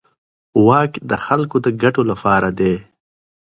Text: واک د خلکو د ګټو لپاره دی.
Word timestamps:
واک 0.65 0.91
د 1.09 1.11
خلکو 1.25 1.55
د 1.65 1.67
ګټو 1.81 2.01
لپاره 2.11 2.49
دی. 2.59 2.75